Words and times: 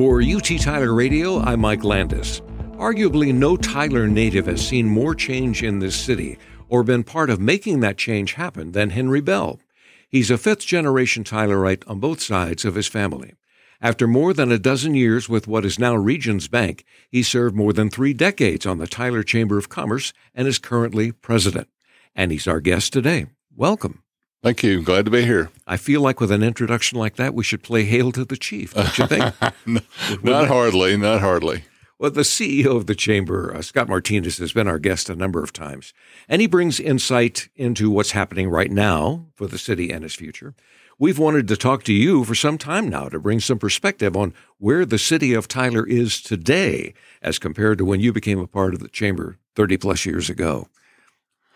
For 0.00 0.22
UT 0.22 0.46
Tyler 0.58 0.94
Radio, 0.94 1.40
I'm 1.40 1.60
Mike 1.60 1.84
Landis. 1.84 2.40
Arguably, 2.78 3.34
no 3.34 3.54
Tyler 3.54 4.08
native 4.08 4.46
has 4.46 4.66
seen 4.66 4.86
more 4.86 5.14
change 5.14 5.62
in 5.62 5.78
this 5.78 5.94
city 5.94 6.38
or 6.70 6.82
been 6.82 7.04
part 7.04 7.28
of 7.28 7.38
making 7.38 7.80
that 7.80 7.98
change 7.98 8.32
happen 8.32 8.72
than 8.72 8.88
Henry 8.88 9.20
Bell. 9.20 9.60
He's 10.08 10.30
a 10.30 10.38
fifth 10.38 10.64
generation 10.64 11.22
Tylerite 11.22 11.82
on 11.86 12.00
both 12.00 12.22
sides 12.22 12.64
of 12.64 12.76
his 12.76 12.86
family. 12.86 13.34
After 13.82 14.06
more 14.06 14.32
than 14.32 14.50
a 14.50 14.58
dozen 14.58 14.94
years 14.94 15.28
with 15.28 15.46
what 15.46 15.66
is 15.66 15.78
now 15.78 15.94
Regions 15.96 16.48
Bank, 16.48 16.86
he 17.10 17.22
served 17.22 17.54
more 17.54 17.74
than 17.74 17.90
three 17.90 18.14
decades 18.14 18.64
on 18.64 18.78
the 18.78 18.86
Tyler 18.86 19.22
Chamber 19.22 19.58
of 19.58 19.68
Commerce 19.68 20.14
and 20.34 20.48
is 20.48 20.58
currently 20.58 21.12
president. 21.12 21.68
And 22.16 22.32
he's 22.32 22.48
our 22.48 22.60
guest 22.60 22.94
today. 22.94 23.26
Welcome. 23.54 24.02
Thank 24.42 24.62
you. 24.62 24.80
Glad 24.80 25.04
to 25.04 25.10
be 25.10 25.24
here. 25.24 25.50
I 25.66 25.76
feel 25.76 26.00
like 26.00 26.18
with 26.18 26.30
an 26.30 26.42
introduction 26.42 26.98
like 26.98 27.16
that, 27.16 27.34
we 27.34 27.44
should 27.44 27.62
play 27.62 27.84
Hail 27.84 28.10
to 28.12 28.24
the 28.24 28.38
Chief, 28.38 28.72
don't 28.72 28.98
you 28.98 29.06
think? 29.06 29.34
not 30.24 30.48
hardly, 30.48 30.96
not 30.96 31.20
hardly. 31.20 31.64
Well, 31.98 32.10
the 32.10 32.22
CEO 32.22 32.74
of 32.76 32.86
the 32.86 32.94
Chamber, 32.94 33.54
uh, 33.54 33.60
Scott 33.60 33.86
Martinez, 33.86 34.38
has 34.38 34.54
been 34.54 34.66
our 34.66 34.78
guest 34.78 35.10
a 35.10 35.14
number 35.14 35.42
of 35.42 35.52
times, 35.52 35.92
and 36.26 36.40
he 36.40 36.46
brings 36.46 36.80
insight 36.80 37.50
into 37.54 37.90
what's 37.90 38.12
happening 38.12 38.48
right 38.48 38.70
now 38.70 39.26
for 39.34 39.46
the 39.46 39.58
city 39.58 39.90
and 39.90 40.02
its 40.02 40.14
future. 40.14 40.54
We've 40.98 41.18
wanted 41.18 41.46
to 41.48 41.58
talk 41.58 41.84
to 41.84 41.92
you 41.92 42.24
for 42.24 42.34
some 42.34 42.56
time 42.56 42.88
now 42.88 43.10
to 43.10 43.18
bring 43.18 43.40
some 43.40 43.58
perspective 43.58 44.16
on 44.16 44.32
where 44.56 44.86
the 44.86 44.98
city 44.98 45.34
of 45.34 45.48
Tyler 45.48 45.86
is 45.86 46.22
today 46.22 46.94
as 47.20 47.38
compared 47.38 47.76
to 47.76 47.84
when 47.84 48.00
you 48.00 48.14
became 48.14 48.38
a 48.38 48.46
part 48.46 48.72
of 48.72 48.80
the 48.80 48.88
Chamber 48.88 49.36
30 49.54 49.76
plus 49.76 50.06
years 50.06 50.30
ago. 50.30 50.68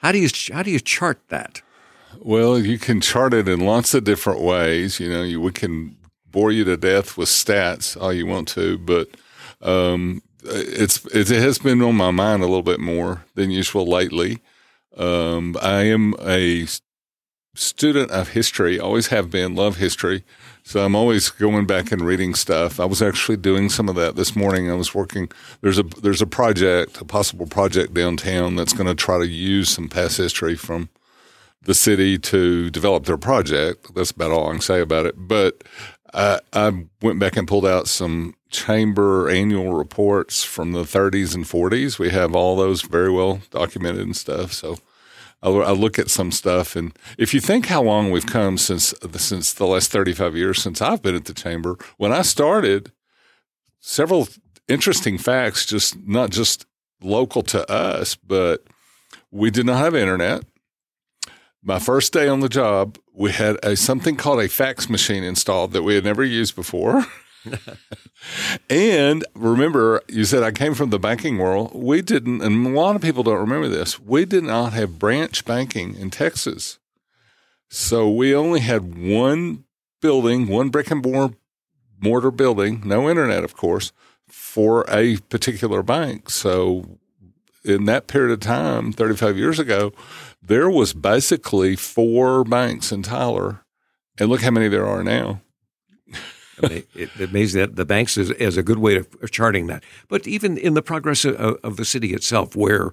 How 0.02 0.12
do 0.12 0.18
you, 0.18 0.28
how 0.52 0.62
do 0.62 0.70
you 0.70 0.80
chart 0.80 1.22
that? 1.28 1.62
Well, 2.20 2.58
you 2.58 2.78
can 2.78 3.00
chart 3.00 3.34
it 3.34 3.48
in 3.48 3.60
lots 3.60 3.94
of 3.94 4.04
different 4.04 4.40
ways. 4.40 5.00
You 5.00 5.08
know, 5.10 5.22
you, 5.22 5.40
we 5.40 5.52
can 5.52 5.96
bore 6.26 6.50
you 6.50 6.64
to 6.64 6.76
death 6.76 7.16
with 7.16 7.28
stats 7.28 8.00
all 8.00 8.12
you 8.12 8.26
want 8.26 8.48
to, 8.48 8.78
but 8.78 9.08
um, 9.62 10.22
it's 10.44 11.04
it 11.06 11.28
has 11.28 11.58
been 11.58 11.82
on 11.82 11.96
my 11.96 12.10
mind 12.10 12.42
a 12.42 12.46
little 12.46 12.62
bit 12.62 12.80
more 12.80 13.24
than 13.34 13.50
usual 13.50 13.86
lately. 13.86 14.40
Um, 14.96 15.56
I 15.60 15.82
am 15.84 16.14
a 16.20 16.66
student 17.54 18.10
of 18.10 18.30
history, 18.30 18.78
always 18.78 19.08
have 19.08 19.30
been, 19.30 19.54
love 19.54 19.76
history. 19.76 20.24
So 20.64 20.84
I'm 20.84 20.96
always 20.96 21.28
going 21.30 21.66
back 21.66 21.92
and 21.92 22.00
reading 22.00 22.34
stuff. 22.34 22.80
I 22.80 22.86
was 22.86 23.02
actually 23.02 23.36
doing 23.36 23.68
some 23.68 23.88
of 23.88 23.96
that 23.96 24.16
this 24.16 24.34
morning. 24.34 24.70
I 24.70 24.74
was 24.74 24.94
working. 24.94 25.30
There's 25.60 25.78
a 25.78 25.82
there's 25.82 26.22
a 26.22 26.26
project, 26.26 27.00
a 27.00 27.04
possible 27.04 27.46
project 27.46 27.92
downtown 27.92 28.56
that's 28.56 28.72
going 28.72 28.86
to 28.86 28.94
try 28.94 29.18
to 29.18 29.26
use 29.26 29.68
some 29.68 29.88
past 29.88 30.16
history 30.16 30.56
from 30.56 30.88
the 31.64 31.74
city 31.74 32.18
to 32.18 32.70
develop 32.70 33.04
their 33.04 33.18
project. 33.18 33.94
That's 33.94 34.10
about 34.10 34.30
all 34.30 34.48
I 34.48 34.52
can 34.52 34.60
say 34.60 34.80
about 34.80 35.06
it. 35.06 35.14
But 35.16 35.64
I, 36.12 36.40
I 36.52 36.86
went 37.02 37.18
back 37.18 37.36
and 37.36 37.48
pulled 37.48 37.66
out 37.66 37.88
some 37.88 38.34
chamber 38.50 39.28
annual 39.28 39.74
reports 39.74 40.44
from 40.44 40.72
the 40.72 40.84
30s 40.84 41.34
and 41.34 41.44
40s. 41.44 41.98
We 41.98 42.10
have 42.10 42.34
all 42.34 42.56
those 42.56 42.82
very 42.82 43.10
well 43.10 43.40
documented 43.50 44.02
and 44.02 44.16
stuff. 44.16 44.52
So 44.52 44.78
I, 45.42 45.50
I 45.50 45.72
look 45.72 45.98
at 45.98 46.10
some 46.10 46.30
stuff, 46.30 46.76
and 46.76 46.96
if 47.18 47.34
you 47.34 47.40
think 47.40 47.66
how 47.66 47.82
long 47.82 48.10
we've 48.10 48.26
come 48.26 48.56
since 48.56 48.94
since 49.16 49.52
the 49.52 49.66
last 49.66 49.90
35 49.90 50.36
years 50.36 50.62
since 50.62 50.80
I've 50.80 51.02
been 51.02 51.14
at 51.14 51.26
the 51.26 51.34
chamber, 51.34 51.76
when 51.98 52.12
I 52.12 52.22
started, 52.22 52.92
several 53.80 54.28
interesting 54.68 55.18
facts, 55.18 55.66
just 55.66 55.98
not 56.06 56.30
just 56.30 56.64
local 57.02 57.42
to 57.42 57.70
us, 57.70 58.14
but 58.14 58.64
we 59.30 59.50
did 59.50 59.66
not 59.66 59.78
have 59.78 59.94
internet 59.94 60.44
my 61.64 61.78
first 61.78 62.12
day 62.12 62.28
on 62.28 62.40
the 62.40 62.48
job, 62.48 62.98
we 63.12 63.32
had 63.32 63.56
a 63.64 63.74
something 63.74 64.16
called 64.16 64.40
a 64.40 64.48
fax 64.48 64.88
machine 64.88 65.24
installed 65.24 65.72
that 65.72 65.82
we 65.82 65.94
had 65.94 66.04
never 66.04 66.22
used 66.22 66.54
before. 66.54 67.06
and 68.70 69.24
remember, 69.34 70.02
you 70.08 70.24
said 70.24 70.42
I 70.42 70.52
came 70.52 70.74
from 70.74 70.90
the 70.90 70.98
banking 70.98 71.38
world. 71.38 71.72
We 71.74 72.02
didn't, 72.02 72.42
and 72.42 72.66
a 72.66 72.70
lot 72.70 72.96
of 72.96 73.02
people 73.02 73.22
don't 73.22 73.38
remember 73.38 73.68
this. 73.68 73.98
We 73.98 74.26
did 74.26 74.44
not 74.44 74.74
have 74.74 74.98
branch 74.98 75.44
banking 75.44 75.94
in 75.96 76.10
Texas. 76.10 76.78
So 77.68 78.10
we 78.10 78.34
only 78.34 78.60
had 78.60 78.96
one 78.96 79.64
building, 80.00 80.48
one 80.48 80.68
brick 80.68 80.90
and 80.90 81.34
mortar 82.00 82.30
building, 82.30 82.82
no 82.84 83.08
internet, 83.08 83.42
of 83.42 83.56
course, 83.56 83.92
for 84.28 84.84
a 84.88 85.16
particular 85.28 85.82
bank. 85.82 86.28
So 86.28 86.98
in 87.64 87.86
that 87.86 88.06
period 88.06 88.32
of 88.32 88.40
time, 88.40 88.92
35 88.92 89.38
years 89.38 89.58
ago, 89.58 89.92
there 90.46 90.68
was 90.70 90.92
basically 90.92 91.76
four 91.76 92.44
banks 92.44 92.92
in 92.92 93.02
Tyler, 93.02 93.64
and 94.18 94.28
look 94.28 94.42
how 94.42 94.50
many 94.50 94.68
there 94.68 94.86
are 94.86 95.02
now. 95.02 95.40
it, 96.62 96.86
it 96.94 97.52
that 97.52 97.76
the 97.76 97.84
banks 97.84 98.16
is, 98.16 98.30
is, 98.30 98.56
a 98.56 98.62
good 98.62 98.78
way 98.78 98.96
of 98.96 99.30
charting 99.30 99.66
that. 99.66 99.82
But 100.08 100.26
even 100.26 100.56
in 100.56 100.74
the 100.74 100.82
progress 100.82 101.24
of, 101.24 101.34
of, 101.36 101.76
the 101.76 101.84
city 101.84 102.14
itself, 102.14 102.54
where 102.54 102.92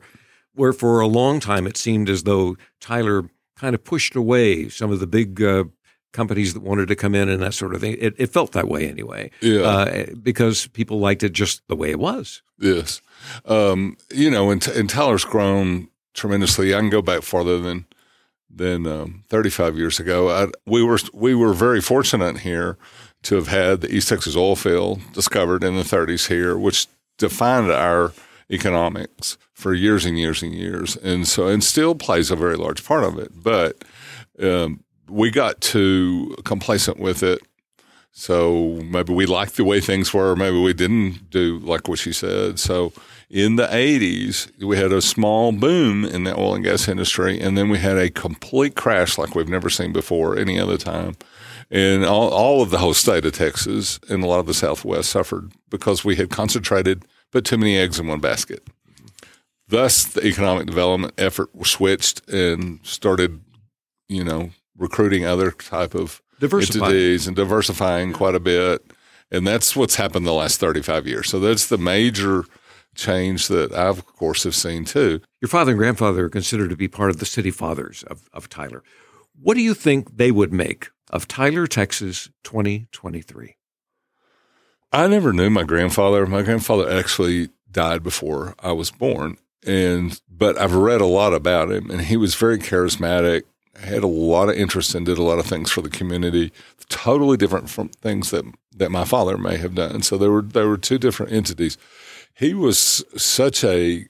where 0.55 0.73
for 0.73 0.99
a 0.99 1.07
long 1.07 1.39
time 1.39 1.67
it 1.67 1.77
seemed 1.77 2.09
as 2.09 2.23
though 2.23 2.57
Tyler 2.79 3.29
kind 3.55 3.75
of 3.75 3.83
pushed 3.83 4.15
away 4.15 4.67
some 4.67 4.91
of 4.91 4.99
the 4.99 5.07
big 5.07 5.41
uh, 5.41 5.65
companies 6.11 6.53
that 6.53 6.63
wanted 6.63 6.87
to 6.87 6.95
come 6.95 7.13
in 7.13 7.29
and 7.29 7.41
that 7.41 7.53
sort 7.53 7.75
of 7.75 7.81
thing. 7.81 7.97
It, 7.99 8.15
it 8.17 8.27
felt 8.27 8.51
that 8.53 8.67
way 8.67 8.89
anyway, 8.89 9.29
yeah. 9.41 9.61
Uh, 9.61 10.05
because 10.21 10.67
people 10.67 10.99
liked 10.99 11.23
it 11.23 11.31
just 11.31 11.61
the 11.67 11.75
way 11.75 11.91
it 11.91 11.99
was. 11.99 12.41
Yes, 12.57 13.01
um, 13.45 13.97
you 14.11 14.31
know, 14.31 14.49
and, 14.49 14.65
and 14.69 14.89
Tyler's 14.89 15.25
grown 15.25 15.87
tremendously. 16.13 16.73
I 16.73 16.79
can 16.79 16.89
go 16.89 17.01
back 17.01 17.23
farther 17.23 17.59
than 17.59 17.85
than 18.53 18.85
um, 18.85 19.23
35 19.29 19.77
years 19.77 19.99
ago. 19.99 20.29
I, 20.29 20.47
we 20.65 20.83
were 20.83 20.99
we 21.13 21.35
were 21.35 21.53
very 21.53 21.81
fortunate 21.81 22.39
here 22.39 22.77
to 23.23 23.35
have 23.35 23.47
had 23.47 23.81
the 23.81 23.93
East 23.93 24.09
Texas 24.09 24.35
oil 24.35 24.55
field 24.55 24.99
discovered 25.13 25.63
in 25.63 25.75
the 25.75 25.83
30s 25.83 26.27
here, 26.27 26.57
which 26.57 26.87
defined 27.17 27.71
our 27.71 28.13
economics 28.49 29.37
for 29.53 29.73
years 29.73 30.05
and 30.05 30.17
years 30.17 30.41
and 30.41 30.53
years, 30.53 30.97
and 30.97 31.27
so 31.27 31.47
and 31.47 31.63
still 31.63 31.95
plays 31.95 32.31
a 32.31 32.35
very 32.35 32.55
large 32.55 32.83
part 32.83 33.03
of 33.03 33.17
it. 33.17 33.31
But 33.35 33.83
um, 34.41 34.83
we 35.07 35.29
got 35.31 35.61
too 35.61 36.35
complacent 36.43 36.99
with 36.99 37.23
it. 37.23 37.39
So 38.13 38.81
maybe 38.83 39.13
we 39.13 39.25
liked 39.25 39.55
the 39.55 39.63
way 39.63 39.79
things 39.79 40.13
were, 40.13 40.35
maybe 40.35 40.59
we 40.59 40.73
didn't 40.73 41.29
do 41.29 41.59
like 41.59 41.87
what 41.87 41.99
she 41.99 42.11
said. 42.11 42.59
So 42.59 42.91
in 43.31 43.55
the 43.55 43.67
80s, 43.67 44.51
we 44.61 44.75
had 44.75 44.91
a 44.91 45.01
small 45.01 45.53
boom 45.53 46.03
in 46.03 46.25
the 46.25 46.37
oil 46.37 46.53
and 46.53 46.65
gas 46.65 46.89
industry, 46.89 47.39
and 47.39 47.57
then 47.57 47.69
we 47.69 47.77
had 47.77 47.97
a 47.97 48.09
complete 48.09 48.75
crash 48.75 49.17
like 49.17 49.33
we've 49.33 49.47
never 49.47 49.69
seen 49.69 49.93
before 49.93 50.37
any 50.37 50.59
other 50.59 50.77
time. 50.77 51.15
And 51.69 52.03
all, 52.03 52.29
all 52.29 52.61
of 52.61 52.71
the 52.71 52.79
whole 52.79 52.93
state 52.93 53.25
of 53.25 53.31
Texas 53.31 54.01
and 54.09 54.21
a 54.21 54.27
lot 54.27 54.39
of 54.39 54.47
the 54.47 54.53
Southwest 54.53 55.09
suffered 55.09 55.53
because 55.69 56.03
we 56.03 56.17
had 56.17 56.29
concentrated, 56.29 57.05
put 57.31 57.45
too 57.45 57.57
many 57.57 57.77
eggs 57.77 57.97
in 57.99 58.07
one 58.07 58.19
basket. 58.19 58.67
Thus, 59.69 60.03
the 60.03 60.27
economic 60.27 60.67
development 60.67 61.13
effort 61.17 61.51
switched 61.65 62.29
and 62.29 62.81
started, 62.83 63.39
you 64.09 64.25
know, 64.25 64.49
recruiting 64.77 65.25
other 65.25 65.51
type 65.51 65.95
of 65.95 66.21
entities 66.41 67.27
and 67.27 67.35
diversifying 67.37 68.11
quite 68.11 68.35
a 68.35 68.41
bit. 68.41 68.91
And 69.31 69.47
that's 69.47 69.73
what's 69.73 69.95
happened 69.95 70.27
the 70.27 70.33
last 70.33 70.59
35 70.59 71.07
years. 71.07 71.29
So 71.29 71.39
that's 71.39 71.67
the 71.67 71.77
major– 71.77 72.43
change 72.95 73.47
that 73.47 73.71
I've, 73.73 73.99
of 73.99 74.05
course, 74.05 74.43
have 74.43 74.55
seen 74.55 74.85
too. 74.85 75.21
Your 75.41 75.49
father 75.49 75.71
and 75.71 75.79
grandfather 75.79 76.25
are 76.25 76.29
considered 76.29 76.69
to 76.69 76.75
be 76.75 76.87
part 76.87 77.09
of 77.09 77.17
the 77.17 77.25
city 77.25 77.51
fathers 77.51 78.03
of, 78.03 78.29
of 78.33 78.49
Tyler. 78.49 78.83
What 79.39 79.55
do 79.55 79.61
you 79.61 79.73
think 79.73 80.17
they 80.17 80.31
would 80.31 80.53
make 80.53 80.89
of 81.09 81.27
Tyler, 81.27 81.67
Texas 81.67 82.29
2023? 82.43 83.55
I 84.91 85.07
never 85.07 85.31
knew 85.31 85.49
my 85.49 85.63
grandfather. 85.63 86.25
My 86.25 86.41
grandfather 86.41 86.89
actually 86.91 87.49
died 87.71 88.03
before 88.03 88.55
I 88.59 88.73
was 88.73 88.91
born. 88.91 89.37
And, 89.65 90.19
but 90.29 90.57
I've 90.57 90.75
read 90.75 91.01
a 91.01 91.05
lot 91.05 91.33
about 91.33 91.71
him 91.71 91.89
and 91.89 92.01
he 92.01 92.17
was 92.17 92.35
very 92.35 92.57
charismatic, 92.57 93.43
had 93.75 94.03
a 94.03 94.07
lot 94.07 94.49
of 94.49 94.55
interest 94.55 94.95
and 94.95 95.05
did 95.05 95.17
a 95.17 95.23
lot 95.23 95.39
of 95.39 95.45
things 95.45 95.71
for 95.71 95.81
the 95.81 95.89
community, 95.89 96.51
totally 96.89 97.37
different 97.37 97.69
from 97.69 97.89
things 97.89 98.31
that, 98.31 98.43
that 98.75 98.91
my 98.91 99.05
father 99.05 99.37
may 99.37 99.57
have 99.57 99.75
done. 99.75 100.01
So 100.01 100.17
there 100.17 100.31
were, 100.31 100.41
there 100.41 100.67
were 100.67 100.77
two 100.77 100.97
different 100.97 101.31
entities 101.31 101.77
he 102.33 102.53
was 102.53 103.03
such 103.15 103.63
a 103.63 104.07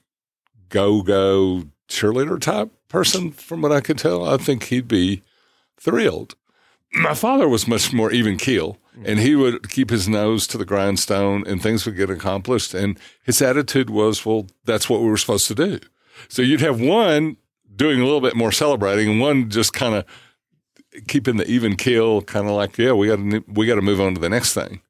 go 0.68 1.02
go 1.02 1.64
cheerleader 1.88 2.40
type 2.40 2.70
person, 2.88 3.32
from 3.32 3.62
what 3.62 3.72
I 3.72 3.80
could 3.80 3.98
tell. 3.98 4.26
I 4.26 4.36
think 4.36 4.64
he'd 4.64 4.88
be 4.88 5.22
thrilled. 5.78 6.34
My 6.94 7.14
father 7.14 7.48
was 7.48 7.66
much 7.66 7.92
more 7.92 8.12
even 8.12 8.36
keel, 8.36 8.78
mm-hmm. 8.96 9.06
and 9.06 9.18
he 9.18 9.34
would 9.34 9.70
keep 9.70 9.90
his 9.90 10.08
nose 10.08 10.46
to 10.48 10.58
the 10.58 10.64
grindstone, 10.64 11.44
and 11.46 11.62
things 11.62 11.86
would 11.86 11.96
get 11.96 12.10
accomplished. 12.10 12.74
And 12.74 12.98
his 13.22 13.40
attitude 13.40 13.90
was, 13.90 14.26
"Well, 14.26 14.46
that's 14.64 14.90
what 14.90 15.00
we 15.00 15.08
were 15.08 15.16
supposed 15.16 15.48
to 15.48 15.54
do." 15.54 15.80
So 16.28 16.42
you'd 16.42 16.60
have 16.60 16.80
one 16.80 17.36
doing 17.74 18.00
a 18.00 18.04
little 18.04 18.20
bit 18.20 18.36
more 18.36 18.52
celebrating, 18.52 19.08
and 19.08 19.20
one 19.20 19.48
just 19.48 19.72
kind 19.72 19.94
of 19.94 20.04
keeping 21.08 21.36
the 21.38 21.46
even 21.46 21.76
keel, 21.76 22.20
kind 22.22 22.46
of 22.46 22.52
like, 22.52 22.76
"Yeah, 22.76 22.92
we 22.92 23.08
got 23.08 23.16
to 23.16 23.44
we 23.48 23.66
got 23.66 23.76
to 23.76 23.82
move 23.82 24.00
on 24.00 24.14
to 24.14 24.20
the 24.20 24.28
next 24.28 24.52
thing." 24.52 24.82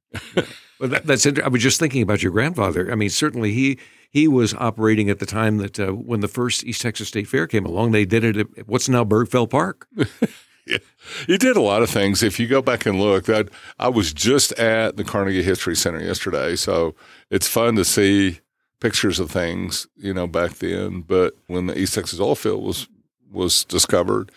Well, 0.82 0.90
that, 0.90 1.06
that's. 1.06 1.24
I 1.24 1.46
was 1.46 1.62
just 1.62 1.78
thinking 1.78 2.02
about 2.02 2.24
your 2.24 2.32
grandfather. 2.32 2.90
I 2.90 2.96
mean, 2.96 3.08
certainly 3.08 3.52
he 3.52 3.78
he 4.10 4.26
was 4.26 4.52
operating 4.54 5.10
at 5.10 5.20
the 5.20 5.26
time 5.26 5.58
that 5.58 5.78
uh, 5.78 5.92
when 5.92 6.18
the 6.18 6.28
first 6.28 6.64
East 6.64 6.82
Texas 6.82 7.06
State 7.06 7.28
Fair 7.28 7.46
came 7.46 7.64
along, 7.64 7.92
they 7.92 8.04
did 8.04 8.24
it 8.24 8.36
at 8.36 8.66
what's 8.66 8.88
now 8.88 9.04
Bergfeld 9.04 9.50
Park. 9.50 9.86
yeah. 10.66 10.78
You 11.28 11.38
did 11.38 11.56
a 11.56 11.60
lot 11.60 11.82
of 11.82 11.90
things. 11.90 12.24
If 12.24 12.40
you 12.40 12.48
go 12.48 12.60
back 12.60 12.84
and 12.84 13.00
look, 13.00 13.26
that 13.26 13.48
I 13.78 13.90
was 13.90 14.12
just 14.12 14.50
at 14.58 14.96
the 14.96 15.04
Carnegie 15.04 15.44
History 15.44 15.76
Center 15.76 16.02
yesterday, 16.02 16.56
so 16.56 16.96
it's 17.30 17.46
fun 17.46 17.76
to 17.76 17.84
see 17.84 18.40
pictures 18.80 19.20
of 19.20 19.30
things, 19.30 19.86
you 19.96 20.12
know, 20.12 20.26
back 20.26 20.54
then. 20.54 21.02
But 21.02 21.36
when 21.46 21.66
the 21.66 21.78
East 21.78 21.94
Texas 21.94 22.18
oil 22.18 22.34
field 22.34 22.64
was 22.64 22.88
was 23.30 23.64
discovered, 23.66 24.32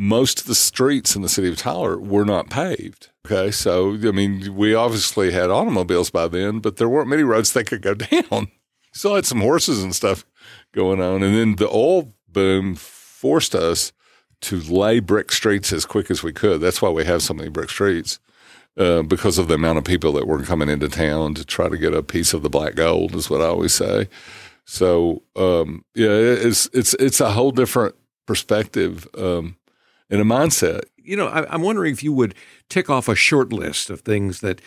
most 0.00 0.40
of 0.40 0.46
the 0.46 0.54
streets 0.54 1.14
in 1.14 1.20
the 1.20 1.28
city 1.28 1.46
of 1.46 1.58
Tyler 1.58 2.00
were 2.00 2.24
not 2.24 2.48
paved. 2.48 3.10
Okay, 3.26 3.50
so 3.50 3.92
I 3.92 4.12
mean, 4.12 4.56
we 4.56 4.74
obviously 4.74 5.30
had 5.30 5.50
automobiles 5.50 6.08
by 6.08 6.26
then, 6.26 6.60
but 6.60 6.78
there 6.78 6.88
weren't 6.88 7.10
many 7.10 7.22
roads 7.22 7.52
that 7.52 7.66
could 7.66 7.82
go 7.82 7.92
down. 8.30 8.50
Still 8.92 9.14
had 9.14 9.26
some 9.26 9.42
horses 9.42 9.82
and 9.82 9.94
stuff 9.94 10.24
going 10.72 11.02
on, 11.02 11.22
and 11.22 11.36
then 11.36 11.56
the 11.56 11.68
oil 11.68 12.14
boom 12.26 12.76
forced 12.76 13.54
us 13.54 13.92
to 14.40 14.58
lay 14.60 15.00
brick 15.00 15.30
streets 15.30 15.70
as 15.70 15.84
quick 15.84 16.10
as 16.10 16.22
we 16.22 16.32
could. 16.32 16.62
That's 16.62 16.80
why 16.80 16.88
we 16.88 17.04
have 17.04 17.20
so 17.20 17.34
many 17.34 17.50
brick 17.50 17.68
streets. 17.68 18.18
Uh, 18.78 19.02
because 19.02 19.36
of 19.36 19.48
the 19.48 19.54
amount 19.54 19.76
of 19.76 19.84
people 19.84 20.12
that 20.12 20.26
were 20.26 20.42
coming 20.44 20.70
into 20.70 20.88
town 20.88 21.34
to 21.34 21.44
try 21.44 21.68
to 21.68 21.76
get 21.76 21.92
a 21.92 22.02
piece 22.02 22.32
of 22.32 22.42
the 22.42 22.48
black 22.48 22.74
gold, 22.74 23.14
is 23.14 23.28
what 23.28 23.42
I 23.42 23.46
always 23.46 23.74
say. 23.74 24.08
So 24.64 25.24
um, 25.36 25.84
yeah, 25.94 26.08
it's 26.08 26.70
it's 26.72 26.94
it's 26.94 27.20
a 27.20 27.32
whole 27.32 27.50
different 27.50 27.96
perspective 28.26 29.06
um, 29.18 29.56
and 30.10 30.20
a 30.20 30.24
mindset. 30.24 30.82
You 30.96 31.16
know, 31.16 31.28
I, 31.28 31.52
I'm 31.52 31.62
wondering 31.62 31.92
if 31.92 32.02
you 32.02 32.12
would 32.12 32.34
tick 32.68 32.90
off 32.90 33.08
a 33.08 33.14
short 33.14 33.52
list 33.52 33.90
of 33.90 34.00
things 34.00 34.40
that 34.40 34.60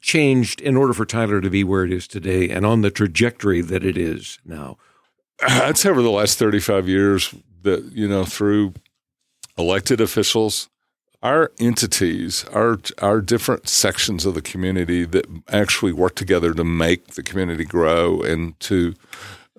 changed 0.00 0.60
in 0.60 0.76
order 0.76 0.92
for 0.92 1.04
Tyler 1.04 1.40
to 1.40 1.50
be 1.50 1.64
where 1.64 1.84
it 1.84 1.92
is 1.92 2.06
today 2.06 2.48
and 2.48 2.64
on 2.64 2.82
the 2.82 2.90
trajectory 2.90 3.60
that 3.62 3.84
it 3.84 3.96
is 3.98 4.38
now. 4.44 4.76
I'd 5.42 5.76
say 5.76 5.90
over 5.90 6.02
the 6.02 6.10
last 6.10 6.38
35 6.38 6.88
years 6.88 7.34
that, 7.62 7.84
you 7.92 8.06
know, 8.06 8.24
through 8.24 8.74
elected 9.58 10.00
officials, 10.00 10.68
our 11.22 11.50
entities, 11.58 12.44
our 12.52 12.78
our 13.00 13.20
different 13.20 13.68
sections 13.68 14.26
of 14.26 14.34
the 14.34 14.42
community 14.42 15.04
that 15.04 15.26
actually 15.48 15.92
work 15.92 16.14
together 16.14 16.54
to 16.54 16.62
make 16.62 17.14
the 17.14 17.22
community 17.22 17.64
grow 17.64 18.20
and 18.20 18.58
to 18.60 18.94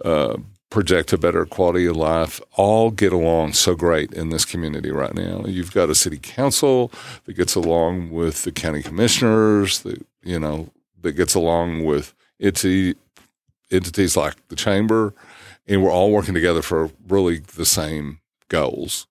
uh, 0.06 0.38
project 0.70 1.14
a 1.14 1.18
better 1.18 1.46
quality 1.46 1.86
of 1.86 1.96
life, 1.96 2.42
all 2.54 2.92
get 2.92 3.14
along 3.14 3.54
so 3.54 3.76
great 3.76 4.12
in 4.14 4.30
this 4.30 4.46
community 4.46 4.92
right 4.92 5.14
now. 5.14 5.44
You've 5.46 5.74
got 5.74 5.90
a 5.90 5.96
city 5.96 6.18
council 6.18 6.92
that 7.26 7.34
gets 7.34 7.56
along 7.56 8.12
with 8.12 8.44
the 8.44 8.52
county 8.52 8.84
commissioners, 8.84 9.80
that 9.80 10.06
you 10.24 10.40
know 10.40 10.70
that 11.02 11.14
gets 11.14 11.36
along 11.36 11.86
with 11.86 12.14
entity, 12.40 12.96
entities 13.72 14.18
like 14.18 14.36
the 14.50 14.56
chamber, 14.56 15.14
and 15.68 15.84
we're 15.84 15.92
all 15.92 16.12
working 16.12 16.34
together 16.34 16.62
for 16.62 16.92
really 17.08 17.40
the 17.40 17.66
same 17.66 18.20
goals. 18.50 19.08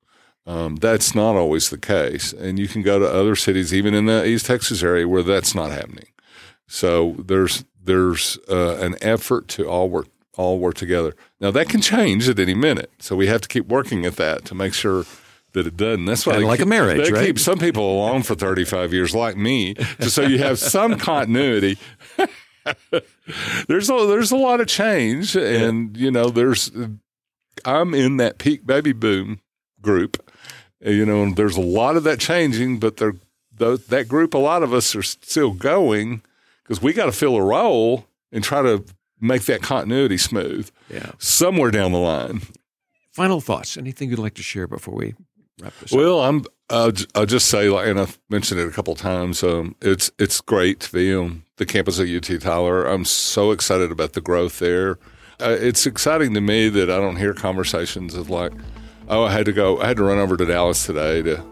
Um, 0.46 0.76
that's 0.76 1.14
not 1.14 1.34
always 1.34 1.70
the 1.70 1.78
case. 1.78 2.32
And 2.32 2.58
you 2.58 2.68
can 2.68 2.82
go 2.82 2.98
to 3.00 3.06
other 3.06 3.34
cities, 3.34 3.74
even 3.74 3.94
in 3.94 4.06
the 4.06 4.24
East 4.24 4.46
Texas 4.46 4.82
area, 4.82 5.08
where 5.08 5.24
that's 5.24 5.54
not 5.54 5.70
happening. 5.70 6.06
So 6.68 7.16
there's 7.18 7.64
there's 7.82 8.38
uh, 8.50 8.76
an 8.76 8.96
effort 9.00 9.48
to 9.48 9.68
all 9.68 9.88
work 9.88 10.08
all 10.36 10.58
work 10.58 10.74
together. 10.74 11.14
Now 11.40 11.50
that 11.50 11.68
can 11.68 11.80
change 11.80 12.28
at 12.28 12.38
any 12.38 12.54
minute, 12.54 12.90
so 12.98 13.16
we 13.16 13.26
have 13.26 13.40
to 13.42 13.48
keep 13.48 13.66
working 13.66 14.04
at 14.06 14.16
that 14.16 14.44
to 14.46 14.54
make 14.54 14.74
sure 14.74 15.04
that 15.52 15.66
it 15.66 15.76
doesn't. 15.76 16.04
That's 16.04 16.26
why 16.26 16.36
like 16.38 16.58
keep, 16.58 16.66
a 16.66 16.68
marriage, 16.68 17.06
they 17.06 17.12
right? 17.12 17.26
keep 17.26 17.38
some 17.38 17.58
people 17.58 17.90
along 17.90 18.24
for 18.24 18.34
35 18.34 18.92
years, 18.92 19.14
like 19.14 19.36
me, 19.36 19.74
just 20.00 20.14
so 20.14 20.22
you 20.22 20.38
have 20.38 20.58
some 20.58 20.98
continuity. 20.98 21.78
there's 23.68 23.88
a 23.90 24.06
there's 24.06 24.32
a 24.32 24.36
lot 24.36 24.60
of 24.60 24.66
change, 24.66 25.36
and 25.36 25.96
you 25.96 26.10
know 26.10 26.30
there's 26.30 26.70
I'm 27.64 27.94
in 27.94 28.18
that 28.18 28.38
peak 28.38 28.66
baby 28.66 28.92
boom 28.92 29.40
group 29.80 30.22
you 30.80 31.06
know, 31.06 31.22
and 31.22 31.36
there's 31.36 31.56
a 31.56 31.62
lot 31.62 31.96
of 31.96 32.04
that 32.04 32.20
changing, 32.20 32.78
but 32.78 32.98
there, 32.98 33.14
that 33.52 34.06
group, 34.08 34.34
a 34.34 34.38
lot 34.38 34.62
of 34.62 34.72
us 34.72 34.94
are 34.94 35.02
still 35.02 35.52
going 35.52 36.22
because 36.62 36.82
we 36.82 36.92
got 36.92 37.06
to 37.06 37.12
fill 37.12 37.36
a 37.36 37.42
role 37.42 38.06
and 38.32 38.44
try 38.44 38.62
to 38.62 38.84
make 39.20 39.44
that 39.44 39.62
continuity 39.62 40.18
smooth. 40.18 40.70
Yeah. 40.90 41.12
Somewhere 41.18 41.70
down 41.70 41.92
the 41.92 41.98
line. 41.98 42.42
Final 43.12 43.40
thoughts. 43.40 43.76
Anything 43.76 44.10
you'd 44.10 44.18
like 44.18 44.34
to 44.34 44.42
share 44.42 44.66
before 44.66 44.94
we 44.94 45.14
wrap 45.60 45.72
this 45.80 45.92
well, 45.92 46.20
up? 46.20 46.28
I'm. 46.28 46.44
I'll, 46.68 46.92
I'll, 47.14 47.26
just 47.26 47.46
say, 47.46 47.68
like, 47.68 47.86
and 47.86 48.00
I've 48.00 48.18
mentioned 48.28 48.60
it 48.60 48.66
a 48.66 48.72
couple 48.72 48.92
of 48.92 48.98
times. 48.98 49.44
Um, 49.44 49.76
it's 49.80 50.10
it's 50.18 50.40
great 50.40 50.80
to 50.80 50.92
be 50.92 51.14
on 51.14 51.44
the 51.56 51.64
campus 51.64 51.98
of 51.98 52.08
UT 52.08 52.40
Tyler. 52.40 52.84
I'm 52.84 53.04
so 53.04 53.52
excited 53.52 53.92
about 53.92 54.14
the 54.14 54.20
growth 54.20 54.58
there. 54.58 54.98
Uh, 55.40 55.56
it's 55.58 55.86
exciting 55.86 56.34
to 56.34 56.40
me 56.40 56.68
that 56.68 56.90
I 56.90 56.96
don't 56.96 57.16
hear 57.16 57.34
conversations 57.34 58.14
of 58.14 58.30
like, 58.30 58.52
oh, 59.08 59.24
I 59.24 59.32
had 59.32 59.46
to 59.46 59.52
go, 59.52 59.80
I 59.80 59.86
had 59.86 59.96
to 59.98 60.04
run 60.04 60.18
over 60.18 60.36
to 60.36 60.44
Dallas 60.44 60.84
today 60.84 61.22
to 61.22 61.42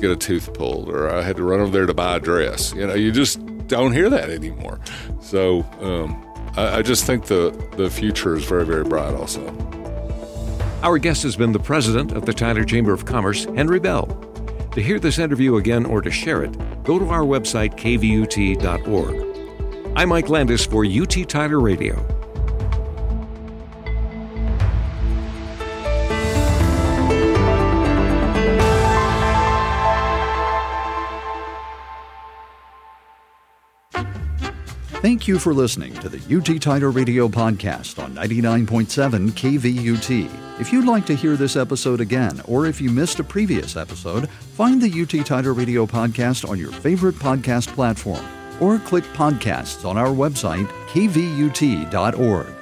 get 0.00 0.10
a 0.10 0.16
tooth 0.16 0.52
pulled, 0.54 0.88
or 0.88 1.10
I 1.10 1.22
had 1.22 1.36
to 1.36 1.42
run 1.42 1.60
over 1.60 1.70
there 1.70 1.86
to 1.86 1.94
buy 1.94 2.16
a 2.16 2.20
dress. 2.20 2.72
You 2.74 2.86
know, 2.86 2.94
you 2.94 3.10
just 3.10 3.44
don't 3.66 3.92
hear 3.92 4.10
that 4.10 4.30
anymore. 4.30 4.80
So 5.20 5.62
um, 5.80 6.21
I, 6.56 6.78
I 6.78 6.82
just 6.82 7.04
think 7.04 7.26
the, 7.26 7.50
the 7.76 7.88
future 7.90 8.36
is 8.36 8.44
very, 8.44 8.64
very 8.64 8.84
bright 8.84 9.14
also. 9.14 9.46
Our 10.82 10.98
guest 10.98 11.22
has 11.22 11.36
been 11.36 11.52
the 11.52 11.60
president 11.60 12.12
of 12.12 12.26
the 12.26 12.32
Tyler 12.32 12.64
Chamber 12.64 12.92
of 12.92 13.04
Commerce, 13.04 13.44
Henry 13.44 13.78
Bell. 13.78 14.06
To 14.72 14.82
hear 14.82 14.98
this 14.98 15.18
interview 15.18 15.56
again 15.56 15.86
or 15.86 16.00
to 16.02 16.10
share 16.10 16.42
it, 16.42 16.52
go 16.82 16.98
to 16.98 17.08
our 17.08 17.22
website, 17.22 17.76
kvut.org. 17.76 19.32
I'm 19.94 20.08
Mike 20.08 20.28
Landis 20.28 20.64
for 20.64 20.84
UT 20.84 21.28
Tyler 21.28 21.60
Radio. 21.60 22.11
Thank 35.02 35.26
you 35.26 35.40
for 35.40 35.52
listening 35.52 35.92
to 35.94 36.08
the 36.08 36.20
UT 36.32 36.62
Tyler 36.62 36.92
Radio 36.92 37.26
podcast 37.26 38.00
on 38.00 38.14
99.7 38.14 39.30
KVUT. 39.32 40.60
If 40.60 40.72
you'd 40.72 40.84
like 40.86 41.04
to 41.06 41.16
hear 41.16 41.36
this 41.36 41.56
episode 41.56 42.00
again, 42.00 42.40
or 42.44 42.66
if 42.66 42.80
you 42.80 42.88
missed 42.88 43.18
a 43.18 43.24
previous 43.24 43.76
episode, 43.76 44.30
find 44.30 44.80
the 44.80 45.02
UT 45.02 45.26
Tyler 45.26 45.54
Radio 45.54 45.86
podcast 45.86 46.48
on 46.48 46.56
your 46.56 46.70
favorite 46.70 47.16
podcast 47.16 47.66
platform, 47.74 48.24
or 48.60 48.78
click 48.78 49.02
podcasts 49.06 49.84
on 49.84 49.98
our 49.98 50.06
website, 50.06 50.68
kvut.org. 50.86 52.61